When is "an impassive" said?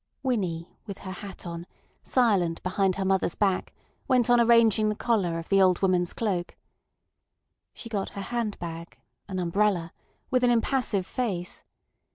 10.43-11.05